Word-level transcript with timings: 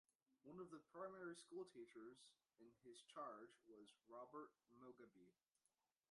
One 0.41 0.57
of 0.57 0.71
the 0.71 0.81
primary-school 0.91 1.65
teachers 1.75 2.17
in 2.59 2.71
his 2.83 3.03
charge 3.13 3.53
was 3.69 3.93
Robert 4.09 4.49
Mugabe. 4.81 5.29